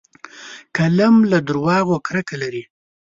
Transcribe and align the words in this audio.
قلم 0.77 1.15
له 1.31 1.37
دروغو 1.47 1.95
کرکه 2.07 2.35
لري 2.41 2.63